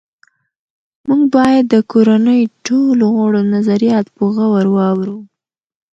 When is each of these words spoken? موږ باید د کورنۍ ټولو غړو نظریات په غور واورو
موږ 1.07 1.21
باید 1.35 1.63
د 1.73 1.75
کورنۍ 1.91 2.41
ټولو 2.67 3.05
غړو 3.17 3.41
نظریات 3.53 4.05
په 4.15 4.23
غور 4.35 4.65
واورو 4.75 5.17